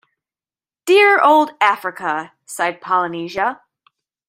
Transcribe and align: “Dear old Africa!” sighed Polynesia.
“Dear 0.87 1.21
old 1.21 1.51
Africa!” 1.61 2.33
sighed 2.47 2.81
Polynesia. 2.81 3.61